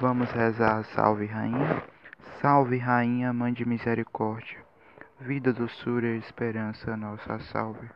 [0.00, 1.84] Vamos rezar Salve Rainha.
[2.40, 4.56] Salve Rainha, Mãe de Misericórdia,
[5.20, 7.86] vida, doçura e esperança, nossa salve.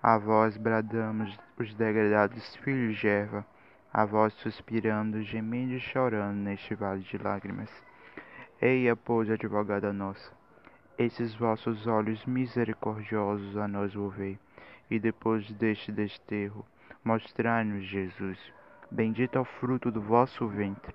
[0.00, 3.44] A vós bradamos os degradados filhos de Eva,
[3.92, 7.70] a vós suspirando, gemendo e chorando neste vale de lágrimas.
[8.62, 10.32] Eia, pois, advogada nossa,
[10.96, 14.38] esses vossos olhos misericordiosos a nós volvei,
[14.88, 16.64] e depois deste desterro,
[17.02, 18.38] mostrai-nos Jesus.
[18.92, 20.94] Bendito é o fruto do vosso ventre.